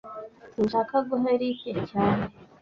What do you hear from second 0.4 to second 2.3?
Sinshaka guha Eric cyane